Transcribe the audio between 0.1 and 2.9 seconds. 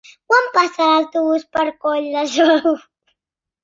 Quan passa l'autobús per Colldejou?